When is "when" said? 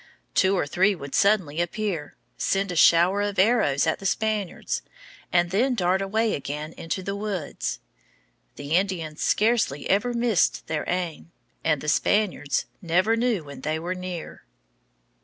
13.43-13.61